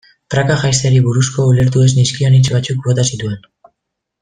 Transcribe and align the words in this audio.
Praka 0.35 0.53
jaisteari 0.61 1.01
buruzko 1.07 1.45
ulertu 1.51 1.83
ez 1.89 1.91
nizkion 1.99 2.39
hitz 2.39 2.47
batzuk 2.57 2.81
bota 2.89 3.07
zituen. 3.13 3.39